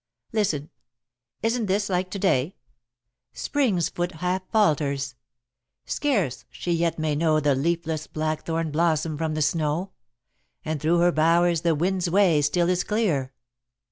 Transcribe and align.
"Listen. 0.33 0.71
Isn't 1.43 1.67
this 1.67 1.87
like 1.87 2.09
to 2.09 2.17
day?" 2.17 2.55
"Spring's 3.33 3.89
foot 3.89 4.13
half 4.13 4.41
falters; 4.49 5.13
scarce 5.85 6.43
she 6.49 6.71
yet 6.71 6.97
may 6.97 7.15
know 7.15 7.39
The 7.39 7.53
leafless 7.53 8.07
blackthorn 8.07 8.71
blossom 8.71 9.15
from 9.15 9.35
the 9.35 9.43
snow; 9.43 9.91
And 10.65 10.81
through 10.81 10.97
her 11.01 11.11
bowers 11.11 11.61
the 11.61 11.75
wind's 11.75 12.09
way 12.09 12.41
still 12.41 12.67
is 12.67 12.83
clear." 12.83 13.31